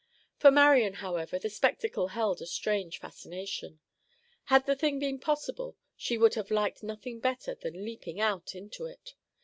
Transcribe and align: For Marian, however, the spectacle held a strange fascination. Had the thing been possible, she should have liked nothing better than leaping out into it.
For 0.39 0.49
Marian, 0.49 0.93
however, 0.95 1.37
the 1.37 1.47
spectacle 1.51 2.07
held 2.07 2.41
a 2.41 2.47
strange 2.47 2.97
fascination. 2.99 3.81
Had 4.45 4.65
the 4.65 4.75
thing 4.75 4.97
been 4.97 5.19
possible, 5.19 5.77
she 5.95 6.17
should 6.17 6.33
have 6.33 6.49
liked 6.49 6.81
nothing 6.81 7.19
better 7.19 7.53
than 7.53 7.85
leaping 7.85 8.19
out 8.19 8.55
into 8.55 8.87
it. 8.87 9.13